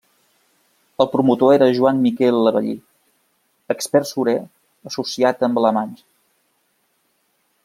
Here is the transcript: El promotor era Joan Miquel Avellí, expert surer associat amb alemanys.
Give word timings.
El 1.03 1.09
promotor 1.15 1.51
era 1.57 1.67
Joan 1.79 1.99
Miquel 2.07 2.49
Avellí, 2.53 2.73
expert 3.77 4.11
surer 4.15 4.37
associat 4.93 5.49
amb 5.49 5.63
alemanys. 5.65 6.05